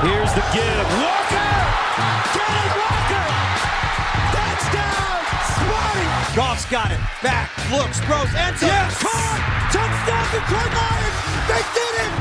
[0.00, 0.88] Here's the give.
[0.96, 1.52] Walker.
[2.32, 3.28] Kenneth Walker.
[4.32, 5.20] Touchdown.
[5.60, 6.08] Smarty.
[6.32, 7.00] Goff's got it.
[7.20, 8.72] Back, looks, throws, ends up.
[8.72, 8.96] Yes.
[8.96, 9.40] Caught.
[9.68, 11.16] Touchdown Detroit Lions.
[11.52, 12.12] They did it.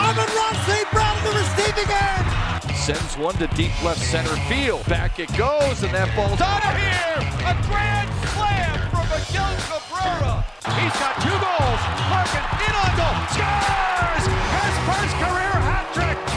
[0.00, 0.88] Amon-Ra St.
[0.96, 2.24] Brown the receiving end.
[2.72, 4.86] Sends one to deep left center field.
[4.88, 7.20] Back it goes, and that ball's out of here.
[7.44, 10.40] A grand slam from Miguel Cabrera.
[10.72, 11.82] He's got two goals.
[12.08, 13.16] Larkin in on goal.
[13.28, 14.24] Scores!
[14.24, 16.35] His first career hat trick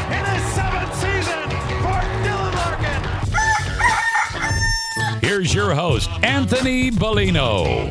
[5.49, 7.89] Here's your host, Anthony Bellino.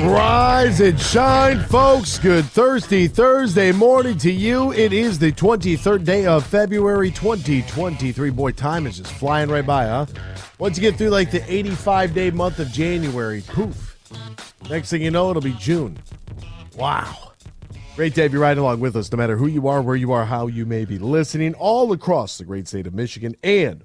[0.00, 2.18] Rise and shine, folks.
[2.18, 4.72] Good Thursday, Thursday morning to you.
[4.72, 8.30] It is the 23rd day of February 2023.
[8.30, 10.06] Boy, time is just flying right by, huh?
[10.58, 13.96] Once you get through like the 85 day month of January, poof.
[14.68, 15.96] Next thing you know, it'll be June.
[16.76, 17.29] Wow.
[17.96, 20.12] Great to have you riding along with us, no matter who you are, where you
[20.12, 23.84] are, how you may be listening, all across the great state of Michigan and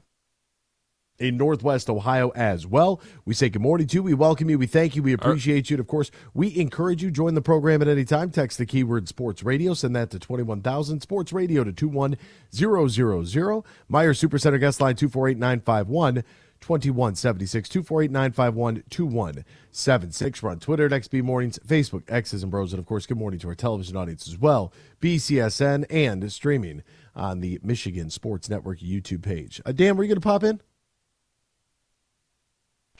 [1.17, 3.01] in Northwest Ohio as well.
[3.25, 4.03] We say good morning to you.
[4.03, 4.57] We welcome you.
[4.59, 5.03] We thank you.
[5.03, 5.75] We uh, appreciate you.
[5.75, 7.11] And of course, we encourage you.
[7.11, 8.31] Join the program at any time.
[8.31, 9.73] Text the keyword sports radio.
[9.73, 11.01] Send that to 21,000.
[11.01, 12.17] Sports radio to 21000.
[12.53, 16.23] Meijer Supercenter guest line 248 951
[16.61, 17.69] 2176.
[17.69, 20.43] 248 951 2176.
[20.43, 22.73] We're on Twitter at XB Mornings, Facebook, X's and Bros.
[22.73, 24.73] And of course, good morning to our television audience as well.
[25.01, 26.83] BCSN and streaming
[27.15, 29.61] on the Michigan Sports Network YouTube page.
[29.65, 30.61] Uh, Dan, were you going to pop in?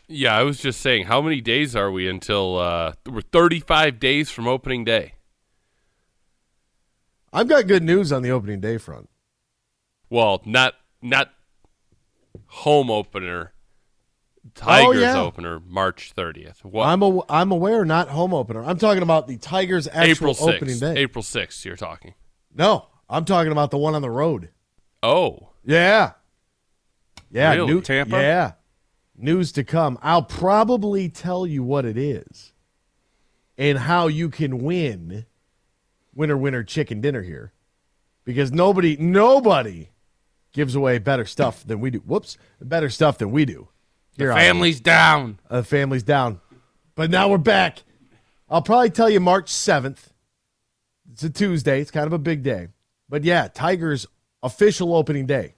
[0.08, 4.30] Yeah, I was just saying, how many days are we until uh, we're 35 days
[4.30, 5.16] from opening day?
[7.34, 9.10] I've got good news on the opening day front.
[10.10, 11.32] Well, not not
[12.48, 13.52] home opener,
[14.54, 15.20] Tigers Oh, yeah.
[15.20, 16.64] opener, March 30th.
[16.64, 16.86] What?
[16.88, 18.64] I'm a, I'm aware, not home opener.
[18.64, 20.56] I'm talking about the Tigers' actual April 6th.
[20.56, 20.94] opening day.
[20.98, 22.14] April 6th, you're talking.
[22.54, 24.50] No, I'm talking about the one on the road.
[25.02, 26.12] Oh, Yeah,
[27.32, 27.68] yeah, Really?
[27.74, 28.18] new, Tampa?
[28.18, 28.52] Yeah,
[29.18, 29.98] news to come.
[30.02, 32.54] I'll probably tell you what it is
[33.58, 35.26] and how you can win
[36.14, 37.52] winner winner chicken dinner here,
[38.24, 39.90] because nobody nobody
[40.54, 42.00] gives away better stuff than we do.
[42.00, 43.68] Whoops, better stuff than we do.
[44.32, 45.40] On- family's down.
[45.50, 46.40] uh, family's down.
[46.96, 47.84] But now we're back.
[48.50, 50.10] I'll probably tell you March 7th.
[51.12, 51.82] It's a Tuesday.
[51.82, 52.70] It's kind of a big day.
[53.10, 54.08] But yeah, Tigers
[54.42, 55.56] official opening day.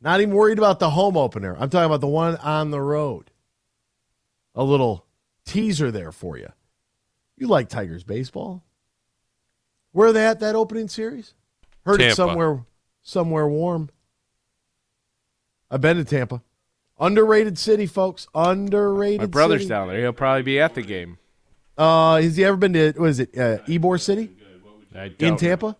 [0.00, 1.54] Not even worried about the home opener.
[1.58, 3.30] I'm talking about the one on the road.
[4.54, 5.06] A little
[5.46, 6.48] teaser there for you.
[7.36, 8.64] You like Tigers baseball?
[9.92, 11.34] Where are they at that opening series?
[11.84, 12.64] Heard it somewhere
[13.02, 13.90] somewhere warm.
[15.70, 16.42] I've been to Tampa.
[16.98, 18.28] Underrated city, folks.
[18.34, 19.68] Underrated My brother's city.
[19.70, 20.00] down there.
[20.00, 21.18] He'll probably be at the game.
[21.76, 23.36] Uh, has he ever been to what is it?
[23.36, 24.30] Uh, Ybor City
[25.18, 25.76] in Tampa?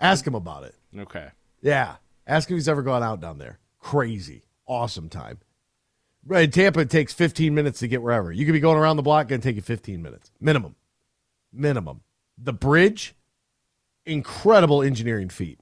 [0.00, 0.74] Ask him about it.
[0.96, 1.28] Okay.
[1.60, 1.96] Yeah,
[2.26, 3.58] ask him if he's ever gone out down there.
[3.78, 5.38] Crazy, awesome time.
[6.24, 8.30] Right, in Tampa it takes 15 minutes to get wherever.
[8.30, 10.76] You could be going around the block, gonna take you 15 minutes minimum.
[11.52, 12.00] Minimum.
[12.38, 13.14] The bridge,
[14.06, 15.58] incredible engineering feat.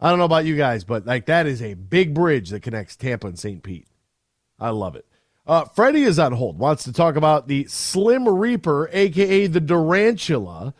[0.00, 2.94] I don't know about you guys, but like that is a big bridge that connects
[2.94, 3.62] Tampa and St.
[3.62, 3.88] Pete.
[4.58, 5.06] I love it.
[5.46, 6.58] Uh, Freddie is on hold.
[6.58, 10.74] Wants to talk about the Slim Reaper, aka the Durantula,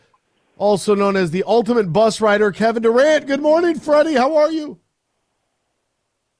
[0.57, 3.27] also known as the Ultimate Bus Rider, Kevin Durant.
[3.27, 4.13] Good morning, Freddie.
[4.13, 4.79] How are you?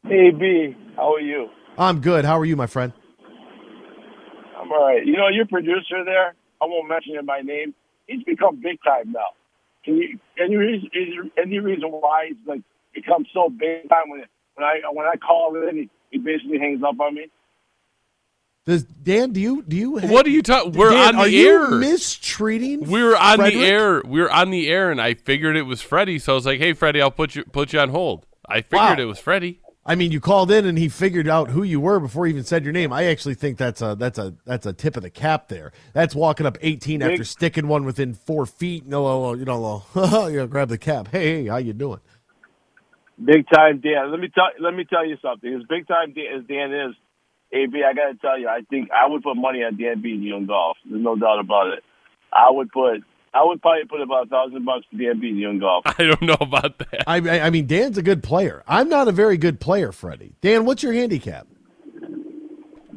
[0.04, 1.50] Hey B, how are you?
[1.78, 2.24] I'm good.
[2.24, 2.94] How are you, my friend?
[4.58, 5.06] I'm all right.
[5.06, 6.36] You know your producer there.
[6.62, 7.74] I won't mention him by name.
[8.08, 9.39] He's become big time now.
[9.90, 12.62] Can you any reason is there any reason why he's like
[12.94, 14.24] become so big time when
[14.56, 17.28] when I when I call in he, he basically hangs up on me.
[18.66, 19.32] Does Dan?
[19.32, 19.92] Do you do you?
[20.00, 20.74] What are you talking?
[20.74, 21.72] We're Dan, on the are you air.
[21.72, 22.82] mistreating?
[22.88, 23.54] we were on Frederick?
[23.56, 24.02] the air.
[24.06, 26.20] We were on the air, and I figured it was Freddie.
[26.20, 28.98] So I was like, "Hey, Freddie, I'll put you put you on hold." I figured
[29.00, 29.04] Wow.
[29.04, 29.60] it was Freddie.
[29.90, 32.44] I mean, you called in and he figured out who you were before he even
[32.44, 32.94] said your name.
[32.94, 35.72] I actually think that's a that's a that's a tip of the cap there.
[35.94, 38.86] That's walking up 18 after sticking one within four feet.
[38.86, 41.08] No, you know, you know, grab the cap.
[41.08, 42.02] Hey, hey, how you doing?
[43.18, 44.12] Big time Dan.
[44.12, 45.52] Let me tell let me tell you something.
[45.52, 46.96] As big time Dan, as Dan is,
[47.52, 50.22] AB, I got to tell you, I think I would put money on Dan beating
[50.22, 50.78] you in golf.
[50.88, 51.84] There's no doubt about it.
[52.32, 53.04] I would put
[53.34, 55.84] I would probably put about a thousand bucks to Dan beating you in golf.
[56.00, 57.04] I don't know about that.
[57.08, 58.64] I, I I mean, Dan's a good player.
[58.68, 60.34] I'm not a very good player, Freddie.
[60.42, 61.48] Dan, what's your handicap?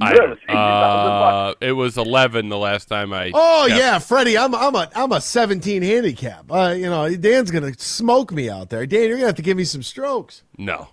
[0.00, 0.14] I,
[0.48, 3.30] uh, it was 11 the last time I.
[3.34, 6.50] Oh kept- yeah, Freddie, I'm I'm a I'm a 17 handicap.
[6.50, 8.84] Uh, you know, Dan's gonna smoke me out there.
[8.86, 10.42] Dan, you're gonna have to give me some strokes.
[10.58, 10.88] No.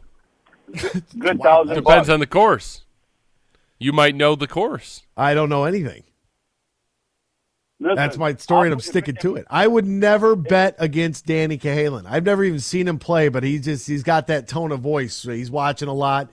[1.17, 2.09] Good thousand Depends bucks.
[2.09, 2.81] on the course.
[3.79, 5.03] You might know the course.
[5.17, 6.03] I don't know anything.
[7.81, 9.45] Listen, That's my story, and I'll I'm sticking to it.
[9.49, 12.05] I would never bet against Danny Cahalan.
[12.05, 15.23] I've never even seen him play, but he's just he's got that tone of voice.
[15.23, 16.29] He's watching a lot.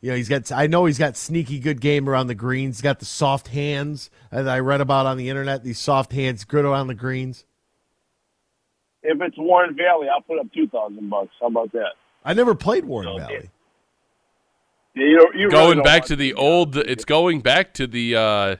[0.00, 0.50] You know, he's got.
[0.52, 2.76] I know he's got sneaky good game around the greens.
[2.78, 5.64] He's got the soft hands that I read about on the internet.
[5.64, 7.44] These soft hands, good around the greens.
[9.02, 11.30] If it's Warren Valley, I'll put up two thousand bucks.
[11.40, 11.92] How about that?
[12.24, 13.50] I never played Warren So, Valley.
[14.94, 16.76] Yeah, you, don't- you Going don't back to the old.
[16.76, 18.56] It's going back to the uh,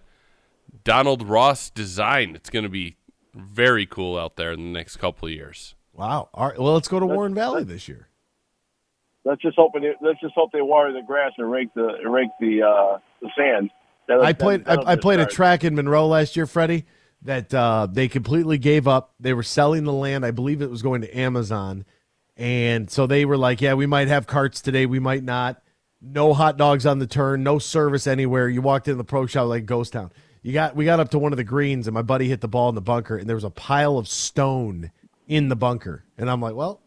[0.86, 2.36] Donald Ross design.
[2.36, 2.96] It's going to be
[3.34, 5.74] very cool out there in the next couple of years.
[5.92, 6.30] Wow.
[6.32, 6.58] All right.
[6.58, 8.08] Well, let's go to Warren Valley this year.
[9.24, 12.30] Let's just hope it, let's just hope they water the grass and rake the rake
[12.40, 13.70] the uh, the sand.
[14.06, 14.64] That'll- I played.
[14.64, 16.84] that'll I, I just played a track in Monroe last year, Freddie.
[17.22, 19.14] That uh, they completely gave up.
[19.18, 20.24] They were selling the land.
[20.24, 21.84] I believe it was going to Amazon,
[22.36, 24.86] and so they were like, "Yeah, we might have carts today.
[24.86, 25.60] We might not.
[26.00, 27.42] No hot dogs on the turn.
[27.42, 28.48] No service anywhere.
[28.48, 30.12] You walked in the pro shop like ghost town.
[30.46, 30.76] You got.
[30.76, 32.76] We got up to one of the greens, and my buddy hit the ball in
[32.76, 34.92] the bunker, and there was a pile of stone
[35.26, 36.80] in the bunker, and I'm like, well.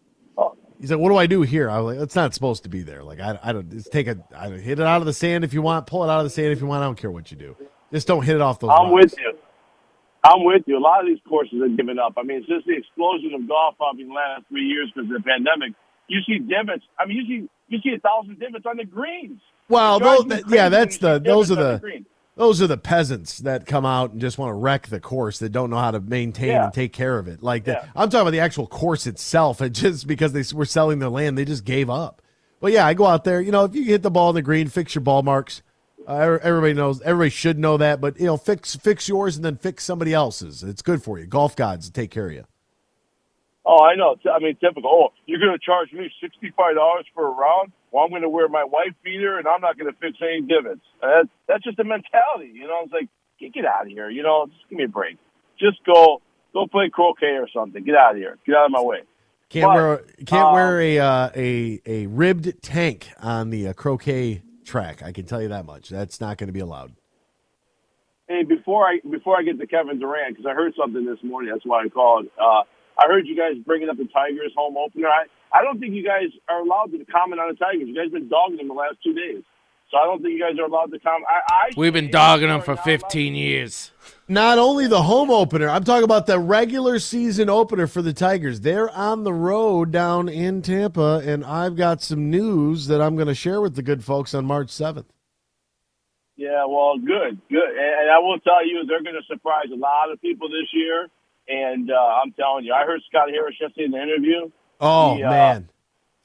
[0.79, 2.83] He's like, "What do I do here?" I was like, "It's not supposed to be
[2.83, 3.03] there.
[3.03, 3.69] Like, I, I don't.
[3.69, 5.87] Just take a, I don't, hit it out of the sand if you want.
[5.87, 6.81] Pull it out of the sand if you want.
[6.83, 7.57] I don't care what you do.
[7.91, 9.33] Just don't hit it off those." I'm with you.
[10.23, 10.77] I'm with you.
[10.77, 12.13] A lot of these courses are giving up.
[12.17, 15.21] I mean, since the explosion of golf probably in the last three years because of
[15.21, 15.73] the pandemic,
[16.07, 16.85] you see divots.
[16.97, 19.41] I mean, you see you see a thousand divots on the greens.
[19.67, 22.05] Well, those, that- yeah, that's the those are the green.
[22.39, 25.49] Those are the peasants that come out and just want to wreck the course that
[25.51, 26.63] don't know how to maintain Yeah.
[26.65, 27.43] and take care of it.
[27.43, 27.67] Like.
[27.67, 27.83] Yeah.
[27.95, 29.59] I'm talking about the actual course itself.
[29.69, 32.21] And just because they were selling their land, they just gave up.
[32.61, 33.41] But yeah, I go out there.
[33.41, 35.61] You know, if you hit the ball in the green, fix your ball marks.
[36.07, 37.01] Uh, everybody knows.
[37.01, 37.99] Everybody should know that.
[38.01, 40.63] But you know, fix fix yours and then fix somebody else's.
[40.63, 41.25] It's good for you.
[41.25, 42.45] Golf gods take care of you.
[43.71, 44.17] Oh, I know.
[44.33, 44.89] I mean, typical.
[44.91, 47.71] Oh, you're going to charge me sixty five dollars for a round?
[47.91, 50.41] Well, I'm going to wear my wife beater and I'm not going to fix any
[50.41, 50.81] divots.
[51.01, 52.79] That, that's just a mentality, you know.
[52.83, 54.47] It's like get, get out of here, you know.
[54.47, 55.17] Just give me a break.
[55.59, 56.19] Just go
[56.51, 57.83] go play croquet or something.
[57.83, 58.39] Get out of here.
[58.43, 59.01] Get out of my way.
[59.49, 63.73] Can't But, wear can't um, wear a uh, a a ribbed tank on the uh,
[63.73, 65.03] croquet track.
[65.03, 65.89] I can tell you that much.
[65.89, 66.93] That's not going to be allowed.
[68.27, 71.51] Hey, before I before I get to Kevin Durant, because I heard something this morning.
[71.51, 72.25] That's why I called.
[72.41, 72.63] Uh,
[72.99, 75.07] I heard you guys bringing up the Tigers home opener.
[75.07, 75.23] I,
[75.57, 77.87] I don't think you guys are allowed to comment on the Tigers.
[77.87, 79.41] You guys have been dogging them the last two days,
[79.89, 81.25] so I don't think you guys are allowed to comment.
[81.29, 83.91] I, I We've been dogging them for 15 years.
[84.27, 88.59] Not only the home opener, I'm talking about the regular season opener for the Tigers.
[88.59, 93.27] They're on the road down in Tampa, and I've got some news that I'm going
[93.29, 95.05] to share with the good folks on March 7th.
[96.35, 97.69] Yeah, well, good, good.
[97.69, 100.67] And, and I will tell you, they're going to surprise a lot of people this
[100.73, 101.07] year.
[101.49, 104.51] And uh, I'm telling you, I heard Scott Harris yesterday in the interview.
[104.79, 105.69] Oh, He, uh, man.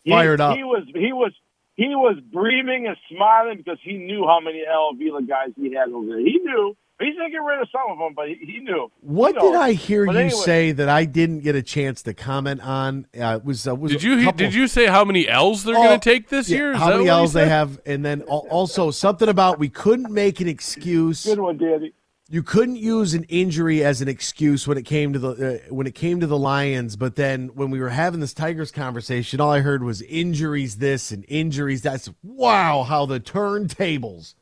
[0.04, 0.56] He- Fired up.
[0.56, 1.32] He was he was
[1.76, 5.88] he was breathing and smiling because he knew how many Al Avila guys he had
[5.88, 6.18] over there.
[6.18, 6.76] He knew.
[7.00, 8.88] He's going to get rid of some of them, but he, he knew.
[9.00, 11.62] What You know, did I hear but you anyway, say that I didn't get a
[11.62, 13.08] chance to comment on?
[13.18, 15.74] Uh, it was, uh, was Did you couple- did you say how many L's they're
[15.76, 16.72] Oh, going to take this yeah, year?
[16.72, 20.46] Is how many L's they have, and then also something about we couldn't make an
[20.46, 21.24] excuse.
[21.26, 21.93] Good one, Danny.
[22.28, 25.86] You couldn't use an injury as an excuse when it came to the uh, when
[25.86, 29.50] it came to the Lions, but then when we were having this Tigers conversation, all
[29.50, 34.34] I heard was injuries this and injuries that's wow how the turntables.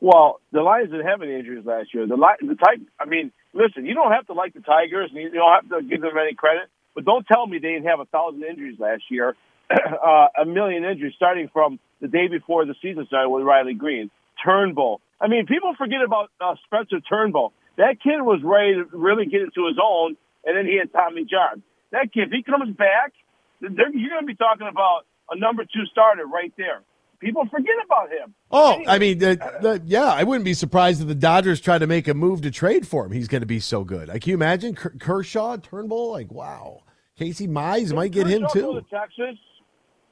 [0.00, 2.06] Well, the Lions didn't have any injuries last year.
[2.06, 5.22] The Li- the Tig- I mean, listen, you don't have to like the Tigers, and
[5.22, 6.68] you don't have to give them any credit.
[6.94, 9.34] But don't tell me they didn't have a thousand injuries last year,
[9.70, 14.10] uh, a million injuries starting from the day before the season started with Riley Green,
[14.44, 15.00] Turnbull.
[15.22, 17.52] I mean, people forget about uh, Spencer Turnbull.
[17.76, 21.24] That kid was ready to really get into his own, and then he had Tommy
[21.24, 21.62] John.
[21.92, 23.12] That kid, if he comes back,
[23.60, 26.82] you're going to be talking about a number two starter right there.
[27.20, 28.34] People forget about him.
[28.50, 31.86] Oh, I mean, the, the, yeah, I wouldn't be surprised if the Dodgers tried to
[31.86, 33.12] make a move to trade for him.
[33.12, 34.08] He's going to be so good.
[34.08, 36.10] Like, can you imagine Kershaw, Turnbull?
[36.10, 36.82] Like, wow,
[37.16, 38.80] Casey Mize might get him Kershaw go too.
[38.80, 39.38] to Texas.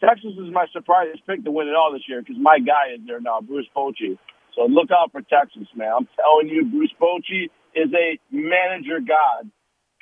[0.00, 3.00] Texas is my surprise pick to win it all this year because my guy is
[3.06, 4.16] there now, Bruce Bochy.
[4.60, 5.90] So look out for Texas, man.
[5.90, 9.50] I'm telling you, Bruce Bochy is a manager god.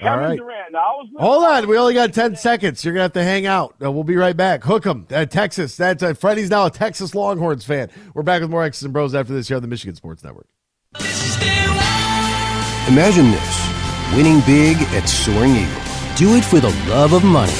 [0.00, 0.36] Kevin right.
[0.36, 0.72] Durant.
[0.72, 2.84] Now, I was Hold on, we only got ten seconds.
[2.84, 3.76] You're gonna have to hang out.
[3.82, 4.64] Uh, we'll be right back.
[4.64, 5.76] Hook Hook 'em, uh, Texas.
[5.76, 7.88] That's uh, Freddie's now a Texas Longhorns fan.
[8.14, 10.48] We're back with more X's and Bros after this here on the Michigan Sports Network.
[12.88, 14.16] Imagine this.
[14.16, 15.82] winning big at Soaring Eagle.
[16.16, 17.52] Do it for the love of money.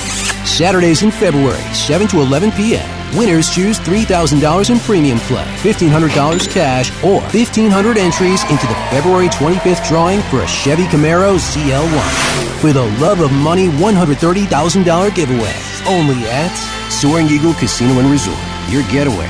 [0.45, 2.98] Saturdays in February, 7 to 11 p.m.
[3.17, 9.87] Winners choose $3,000 in premium play, $1,500 cash, or 1,500 entries into the February 25th
[9.89, 12.61] drawing for a Chevy Camaro ZL1.
[12.61, 15.55] For the love of money $130,000 giveaway.
[15.87, 16.55] Only at
[16.91, 18.39] Soaring Eagle Casino and Resort.
[18.69, 19.29] Your getaway.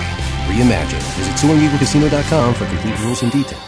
[0.48, 1.02] Reimagine.
[1.16, 3.67] Visit SoaringEagleCasino.com for complete rules and details.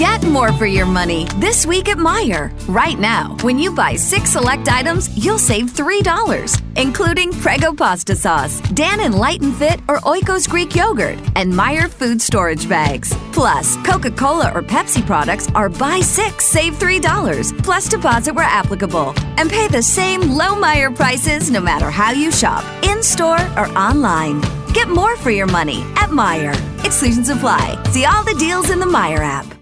[0.00, 2.50] Get more for your money this week at Meijer.
[2.68, 8.62] Right now, when you buy six select items, you'll save $3, including Prego pasta sauce,
[8.72, 13.14] Dannon Light and Fit, or Oikos Greek yogurt, and Meijer food storage bags.
[13.32, 19.12] Plus, Coca Cola or Pepsi products are buy six, save $3, plus deposit where applicable.
[19.36, 23.68] And pay the same low Meijer prices no matter how you shop, in store or
[23.76, 24.40] online.
[24.72, 26.56] Get more for your money at Meijer.
[26.86, 27.76] Exclusions apply.
[27.90, 29.59] See all the deals in the Meijer app.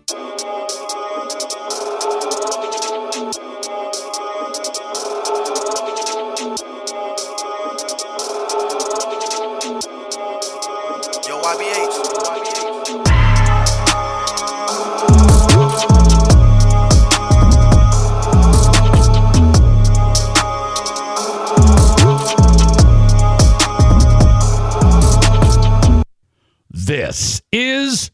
[26.71, 28.11] This is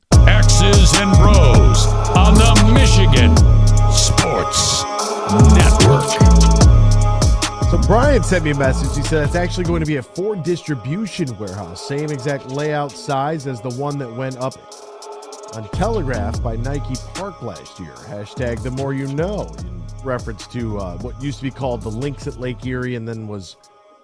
[8.14, 8.96] Brian sent me a message.
[8.96, 13.48] He said it's actually going to be a Ford distribution warehouse, same exact layout size
[13.48, 14.54] as the one that went up
[15.56, 17.90] on Telegraph by Nike Park last year.
[17.90, 21.90] Hashtag the more you know, in reference to uh, what used to be called the
[21.90, 23.56] Links at Lake Erie and then was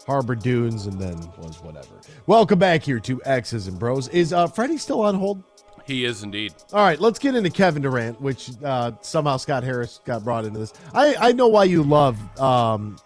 [0.09, 2.01] Harbor Dunes and then was whatever.
[2.27, 4.09] Welcome back here to X's and Bros.
[4.09, 5.41] Is uh, Freddie still on hold?
[5.85, 6.53] He is indeed.
[6.73, 10.59] All right, let's get into Kevin Durant, which uh, somehow Scott Harris got brought into
[10.59, 10.73] this.
[10.95, 12.97] I, I know why you love um,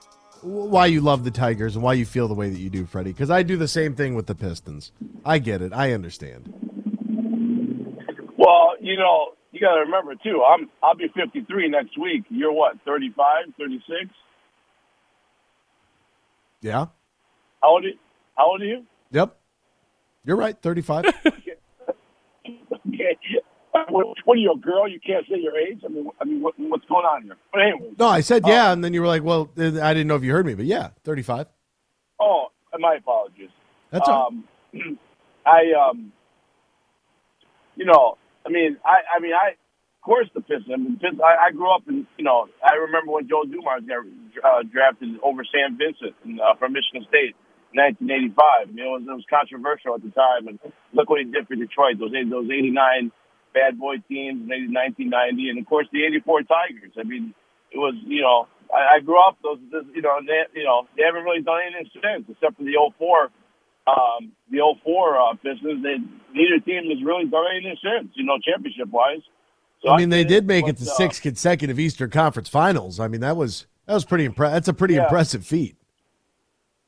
[0.45, 3.13] why you love the Tigers and why you feel the way that you do, Freddie.
[3.13, 4.93] Because I do the same thing with the Pistons.
[5.25, 5.73] I get it.
[5.73, 6.53] I understand.
[8.37, 10.43] Well, you know, you got to remember too.
[10.47, 12.25] I'm I'll be 53 next week.
[12.29, 12.75] You're what?
[12.85, 14.11] 35, 36?
[16.61, 16.87] Yeah.
[17.63, 17.85] How old?
[17.85, 17.89] Are,
[18.37, 18.85] how old are you?
[19.13, 19.37] Yep.
[20.25, 20.61] You're right.
[20.61, 21.05] Thirty-five.
[22.87, 23.17] Okay.
[23.89, 24.89] What, are you, a girl?
[24.89, 25.81] You can't say your age.
[25.85, 27.37] I mean, I mean, what, what's going on here?
[27.53, 27.91] But anyway.
[27.99, 30.31] no, I said yeah, and then you were like, "Well, I didn't know if you
[30.31, 31.47] heard me, but yeah, 35."
[32.21, 32.47] Oh,
[32.79, 33.51] my apologies.
[33.91, 34.29] That's all.
[34.29, 34.45] um,
[35.47, 36.13] I um,
[37.77, 38.17] you know,
[38.47, 40.71] I mean, I, I mean, I, of course, the Pistons.
[40.73, 43.83] I mean, Pistons, I, I grew up in, you know, I remember when Joe Dumars
[43.87, 44.05] got
[44.45, 47.35] uh, drafted over Sam Vincent in, uh, from Michigan State.
[47.73, 48.71] in 1985.
[48.71, 50.59] You know, it was, it was controversial at the time, and
[50.93, 51.99] look what he did for Detroit.
[51.99, 53.11] Those those 89
[53.55, 56.93] bad boy teams, maybe 1990, and of course the 84 Tigers.
[56.99, 57.33] I mean,
[57.71, 60.87] it was you know, I, I grew up those, this, you know, they, you know,
[60.97, 63.31] they haven't really done anything since, except for the 04,
[63.87, 65.83] um, the 04 uh, Pistons.
[65.83, 65.97] They
[66.35, 69.23] neither team has really done anything since, you know, championship wise.
[69.83, 72.99] So I mean, they did make it to uh, six consecutive Eastern Conference Finals.
[73.01, 74.55] I mean, that was that was pretty impressive.
[74.55, 75.05] That's a pretty Yeah.
[75.05, 75.77] impressive feat.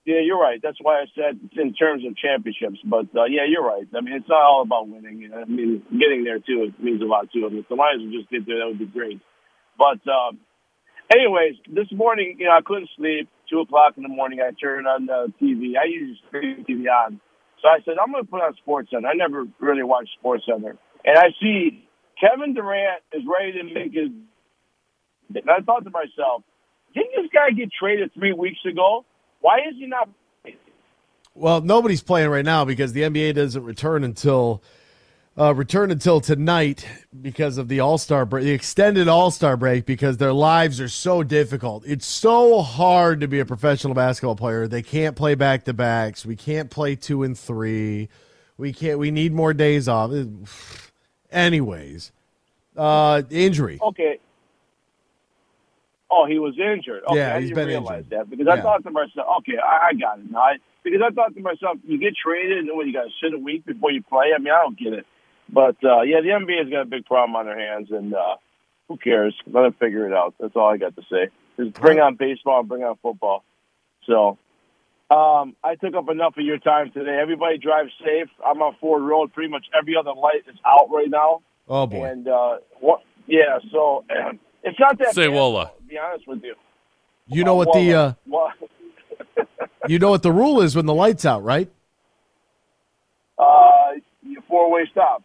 [0.06, 0.60] Yeah, you're right.
[0.62, 2.78] That's why I said in terms of championships.
[2.86, 3.82] But uh, yeah, you're right.
[3.90, 5.28] I mean, it's not all about winning.
[5.34, 7.44] I mean, getting there too it means a lot too.
[7.44, 9.20] I mean, if the Lions would just get there, that would be great.
[9.76, 10.38] But um,
[11.10, 13.28] anyways, this morning, you know, I couldn't sleep.
[13.50, 15.74] Two o'clock in the morning, I turned on the TV.
[15.74, 17.20] I usually turn TV on.
[17.62, 19.08] So I said, I'm going to put on Sports Center.
[19.08, 21.82] I never really watched Sports Center, and I see
[22.20, 24.14] Kevin Durant is ready to make his.
[25.34, 26.46] And I thought to myself,
[26.94, 29.04] didn't this guy get traded three weeks ago?
[29.40, 30.08] Why is he not?
[31.34, 34.62] Well, nobody's playing right now because the NBA doesn't return until
[35.38, 36.86] uh, return until tonight
[37.20, 40.88] because of the All Star break, the extended All Star break, because their lives are
[40.88, 41.84] so difficult.
[41.86, 44.66] It's so hard to be a professional basketball player.
[44.66, 46.24] They can't play back to backs.
[46.24, 48.08] We can't play two and three.
[48.56, 48.98] We can't.
[48.98, 50.90] We need more days off.
[51.30, 52.12] Anyways,
[52.76, 53.78] uh, injury.
[53.82, 54.18] Okay.
[56.10, 57.02] Oh, he was injured.
[57.08, 58.10] Okay, Yeah, I he's didn't been realize injured.
[58.18, 60.38] that because I thought to myself, okay, I, I got it now.
[60.38, 60.52] I,
[60.84, 63.38] because I thought to myself, you get traded and what you got to sit a
[63.38, 64.26] week before you play.
[64.34, 65.06] I mean, I don't get it.
[65.48, 68.36] But uh, yeah, the NBA's got a big problem on their hands, and uh,
[68.88, 69.34] who cares?
[69.46, 70.34] Let them figure it out.
[70.38, 71.28] That's all I got to say.
[71.56, 73.42] Just bring on baseball and bring on football.
[74.06, 74.38] So
[75.10, 77.18] um, I took up enough of your time today.
[77.20, 78.28] Everybody drive safe.
[78.44, 79.32] I'm on Ford Road.
[79.32, 81.42] Pretty much every other light is out right now.
[81.68, 82.04] Oh boy.
[82.04, 83.02] And uh, what?
[83.26, 84.04] Yeah, so
[84.66, 85.14] it's not that.
[85.14, 85.70] Say bad, Wola.
[85.76, 86.54] To be honest with you.
[87.28, 88.12] You know what the uh,
[89.88, 91.70] you know what the rule is when the lights out, right?
[93.38, 93.92] uh,
[94.48, 95.22] four way stop.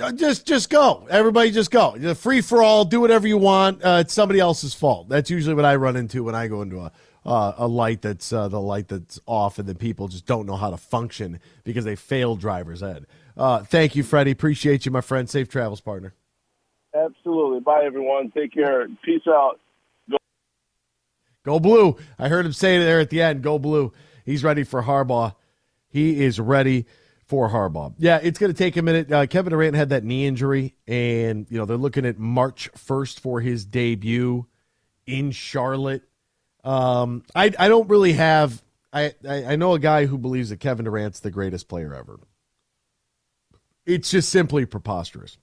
[0.00, 1.06] Uh, Just just go.
[1.10, 1.96] Everybody just go.
[1.96, 2.84] You're Free for all.
[2.84, 3.82] Do whatever you want.
[3.84, 5.08] Uh, it's somebody else's fault.
[5.08, 6.92] That's usually what I run into when I go into a
[7.26, 10.56] uh, a light that's uh, the light that's off, and then people just don't know
[10.56, 13.06] how to function because they failed driver's ed.
[13.36, 14.30] Uh, thank you, Freddie.
[14.30, 15.28] Appreciate you, my friend.
[15.28, 16.14] Safe travels, partner.
[16.94, 17.60] Absolutely.
[17.60, 18.30] Bye, everyone.
[18.30, 18.86] Take care.
[19.04, 19.60] Peace out.
[21.44, 21.96] Go blue.
[22.18, 23.42] I heard him say there at the end.
[23.42, 23.92] Go blue.
[24.24, 25.34] He's ready for Harbaugh.
[25.88, 26.86] He is ready
[27.24, 27.94] for Harbaugh.
[27.98, 29.10] Yeah, it's going to take a minute.
[29.10, 33.20] Uh, Kevin Durant had that knee injury, and you know they're looking at March first
[33.20, 34.46] for his debut
[35.06, 36.02] in Charlotte.
[36.62, 38.62] Um, I I don't really have.
[38.92, 42.20] I, I I know a guy who believes that Kevin Durant's the greatest player ever.
[43.86, 45.38] It's just simply preposterous.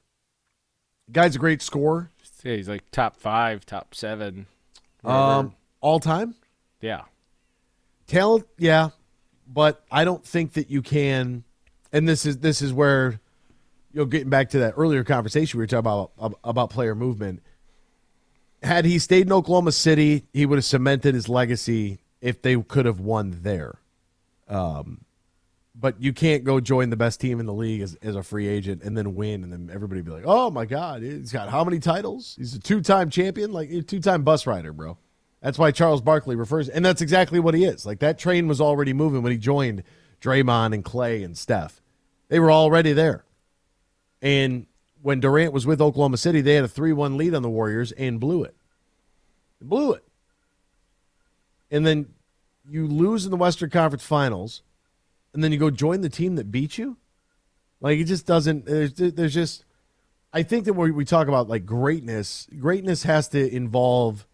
[1.11, 2.11] Guy's a great scorer.
[2.43, 4.47] Yeah, he's like top five, top seven.
[5.01, 5.21] whatever.
[5.21, 6.35] Um, all time.
[6.81, 7.03] yeah.
[8.07, 8.89] talent yeah
[9.47, 11.43] but i don't think that you can
[11.93, 13.19] and this is this is where
[13.93, 16.11] you know getting back to that earlier conversation we were talking about
[16.43, 17.41] about player movement
[18.63, 22.85] had he stayed in oklahoma city he would have cemented his legacy if they could
[22.85, 23.79] have won there
[24.49, 25.01] um
[25.79, 28.48] but you can't go join the best team in the league as, as a free
[28.48, 31.63] agent and then win and then everybody be like oh my god he's got how
[31.63, 34.98] many titles he's a two-time champion like a two-time bus rider bro
[35.42, 37.85] that's why Charles Barkley refers, and that's exactly what he is.
[37.85, 39.83] Like that train was already moving when he joined
[40.22, 41.81] Draymond and Klay and Steph.
[42.29, 43.24] They were already there.
[44.22, 44.66] And
[45.01, 47.92] when Durant was with Oklahoma City, they had a 3 1 lead on the Warriors
[47.94, 48.55] and blew it.
[49.61, 50.03] Blew it.
[51.70, 52.07] And then
[52.68, 54.63] you lose in the Western Conference Finals,
[55.33, 56.98] and then you go join the team that beat you.
[57.79, 59.66] Like it just doesn't, there's, there's just,
[60.33, 64.25] I think that when we talk about like greatness, greatness has to involve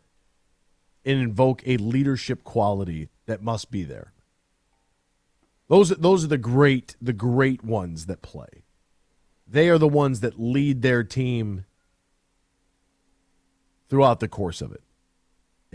[1.05, 4.13] and invoke a leadership quality that must be there.
[5.69, 8.63] Those those are the great the great ones that play.
[9.47, 11.65] They are the ones that lead their team
[13.89, 14.82] throughout the course of it.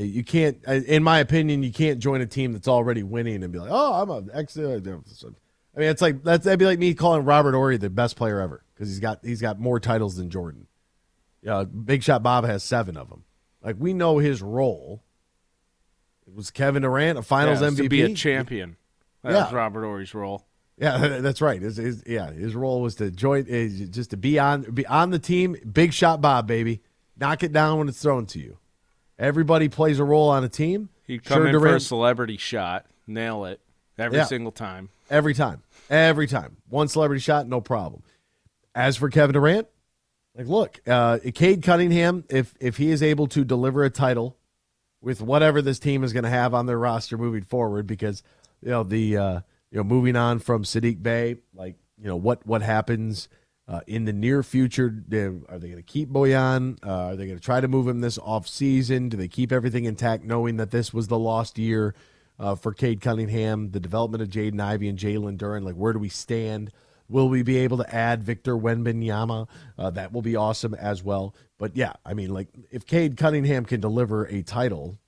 [0.04, 3.52] You can't, uh, in my opinion, you can't join a team that's already winning and
[3.52, 6.78] be like, "Oh, I'm a ex." Uh, I mean, it's like that's that'd be like
[6.78, 10.14] me calling Robert Horry the best player ever because he's got he's got more titles
[10.16, 10.68] than Jordan.
[11.42, 13.24] Yeah, Big Shot Bob has seven of them.
[13.62, 15.02] Like we know his role.
[16.26, 18.76] It was Kevin Durant, a Finals Yeah, MVP, To be a champion.
[19.22, 19.44] That Yeah.
[19.44, 20.46] was Robert Horry's role.
[20.76, 21.60] Yeah, that's right.
[21.60, 25.10] His, his, yeah, his role was to join, eh, just to be on, be on
[25.10, 25.56] the team.
[25.72, 26.82] Big shot, Bob, baby,
[27.16, 28.58] knock it down when it's thrown to you.
[29.18, 30.90] Everybody plays a role on a team.
[31.06, 33.60] He'd come Sure, in for a celebrity shot, nail it
[33.98, 34.24] every Yeah.
[34.24, 34.90] single time.
[35.10, 35.62] Every time.
[35.90, 36.58] Every time.
[36.68, 38.02] One celebrity shot, no problem.
[38.74, 39.66] As for Kevin Durant,
[40.36, 44.36] like look, uh Cade Cunningham, if if he is able to deliver a title
[45.00, 48.22] with whatever this team is going to have on their roster moving forward, because
[48.62, 52.46] you know the uh you know moving on from Sadiq Bey, like you know what
[52.46, 53.28] what happens
[53.68, 54.86] uh, in the near future?
[54.86, 56.78] Are they going to keep Bojan?
[56.84, 59.10] Uh, are they going to try to move him this off season?
[59.10, 61.94] Do they keep everything intact, knowing that this was the lost year
[62.38, 65.64] uh, for Cade Cunningham, the development of Jaden Ivey and Jalen Duren?
[65.64, 66.72] Like, where do we stand?
[67.10, 69.48] Will we be able to add Victor Wembanyama?
[69.78, 71.34] Uh, that will be awesome as well.
[71.58, 74.98] But yeah, I mean, like if Cade Cunningham can deliver a title,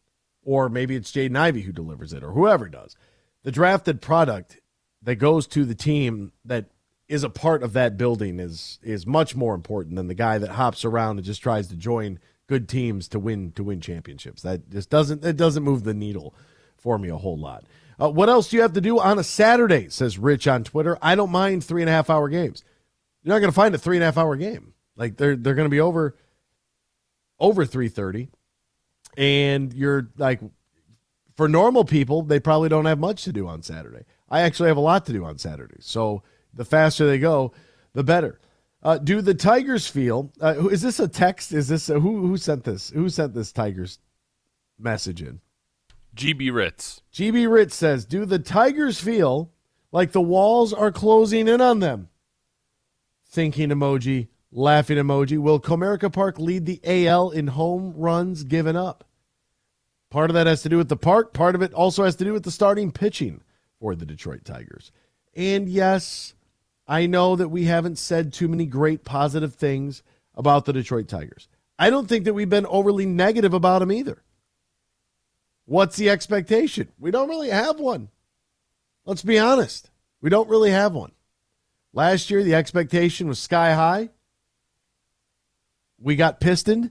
[0.44, 2.96] or maybe it's Jaden Ivey who delivers it, or whoever does,
[3.42, 4.60] the drafted product
[5.02, 6.66] that goes to the team that
[7.10, 10.50] is a part of that building is is much more important than the guy that
[10.50, 14.42] hops around and just tries to join good teams to win to win championships.
[14.42, 16.34] That just doesn't it doesn't move the needle
[16.78, 17.64] for me a whole lot.
[18.00, 19.88] Uh, what else do you have to do on a Saturday?
[19.90, 20.96] Says Rich on Twitter.
[21.02, 22.64] I don't mind three and a half hour games.
[23.22, 24.72] You're not going to find a three and a half hour game.
[24.96, 26.16] Like they're they're going to be over
[27.40, 28.28] over three thirty,
[29.16, 30.40] and you're like
[31.36, 34.04] for normal people, they probably don't have much to do on Saturday.
[34.28, 35.78] I actually have a lot to do on Saturday.
[35.80, 36.22] So
[36.54, 37.52] the faster they go,
[37.92, 38.40] the better.
[38.82, 40.32] Uh, do the Tigers feel?
[40.40, 41.52] Uh, is this a text?
[41.52, 42.26] Is this a, who?
[42.26, 42.90] Who sent this?
[42.90, 43.98] Who sent this Tigers
[44.78, 45.40] message in?
[46.16, 47.02] GB Ritz.
[47.12, 49.52] GB Ritz says, "Do the Tigers feel
[49.92, 52.08] like the walls are closing in on them?"
[53.28, 55.38] Thinking emoji, laughing emoji.
[55.38, 59.04] Will Comerica Park lead the AL in home runs given up?
[60.10, 61.32] Part of that has to do with the park.
[61.32, 63.42] Part of it also has to do with the starting pitching
[63.78, 64.90] for the Detroit Tigers.
[65.36, 66.34] And yes,
[66.90, 70.02] I know that we haven't said too many great positive things
[70.34, 71.46] about the Detroit Tigers.
[71.78, 74.24] I don't think that we've been overly negative about them either.
[75.66, 76.88] What's the expectation?
[76.98, 78.08] We don't really have one.
[79.04, 79.88] Let's be honest.
[80.20, 81.12] We don't really have one.
[81.92, 84.10] Last year, the expectation was sky high.
[85.96, 86.90] We got pistoned.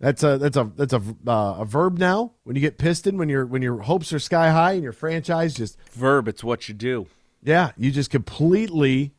[0.00, 2.32] That's a that's a that's a uh, a verb now.
[2.42, 5.54] When you get pistoned, when your when your hopes are sky high and your franchise
[5.54, 7.06] just Verb, it's what you do.
[7.44, 9.14] yeah, you just completely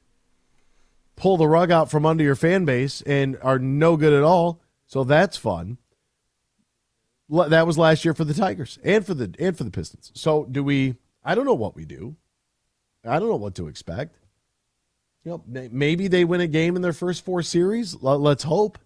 [1.21, 4.59] pull the rug out from under your fan base and are no good at all.
[4.87, 5.77] So that's fun.
[7.29, 10.11] That was last year for the Tigers and for the and for the Pistons.
[10.15, 10.95] So do we?
[11.23, 12.15] I don't know what we do.
[13.05, 14.17] I don't know what to expect.
[15.23, 17.95] You know, maybe they win a game in their first four series.
[18.01, 18.79] Let's hope.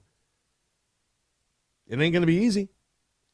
[1.88, 2.68] It ain't going to be easy.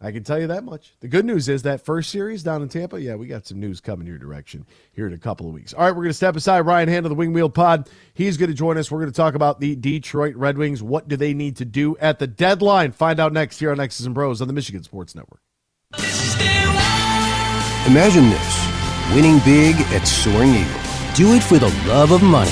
[0.03, 0.95] I can tell you that much.
[0.99, 3.79] The good news is that first series down in Tampa, yeah, we got some news
[3.79, 5.73] coming your direction here in a couple of weeks.
[5.73, 6.61] All right, we're going to step aside.
[6.61, 7.87] Ryan Hand of the Wing Wheel Pod.
[8.15, 8.89] He's going to join us.
[8.89, 10.81] We're going to talk about the Detroit Red Wings.
[10.81, 12.93] What do they need to do at the deadline?
[12.93, 15.41] Find out next here on X's and Bros on the Michigan Sports Network.
[17.85, 20.81] Imagine this winning big at Soaring Eagle.
[21.13, 22.49] Do it for the love of money.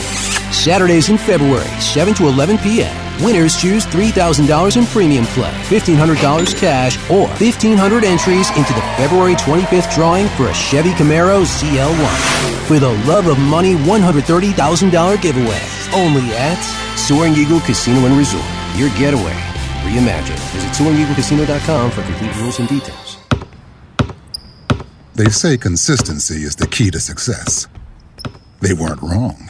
[0.52, 3.09] Saturdays in February, 7 to 11 p.m.
[3.22, 9.94] Winners choose $3,000 in premium play, $1,500 cash, or 1,500 entries into the February 25th
[9.94, 12.68] drawing for a Chevy Camaro ZL1.
[12.68, 15.62] For the love of money $130,000 giveaway.
[15.94, 16.62] Only at
[16.96, 18.46] Soaring Eagle Casino and Resort.
[18.76, 19.36] Your getaway.
[19.84, 20.40] Reimagined.
[20.54, 23.18] Visit SoaringEagleCasino.com for complete rules and details.
[25.16, 27.68] They say consistency is the key to success.
[28.62, 29.50] They weren't wrong.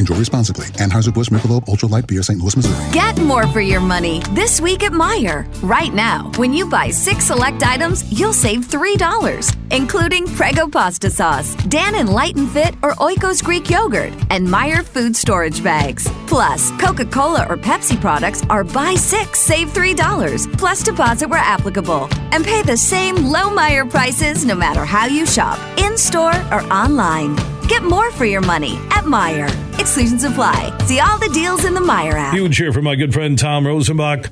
[0.00, 0.66] Enjoy responsibly.
[0.78, 2.40] Anheuser-Busch Michelob Ultra Light Beer, St.
[2.40, 2.92] Louis, Missouri.
[2.92, 5.46] Get more for your money this week at Meijer.
[5.60, 11.54] Right now, when you buy six select items, you'll save $3, including Prego pasta sauce,
[11.66, 16.08] Dannon Light and Fit, or Oikos Greek yogurt, and Meijer food storage bags.
[16.26, 22.08] Plus, Coca Cola or Pepsi products are buy six, save $3, plus deposit where applicable.
[22.32, 26.62] And pay the same low Meijer prices no matter how you shop, in store or
[26.72, 27.36] online.
[27.70, 29.48] Get more for your money at Meijer.
[29.78, 30.76] Exclusions apply.
[30.86, 32.34] See all the deals in the Meijer app.
[32.34, 34.28] Huge here for my good friend Tom Rosenbach.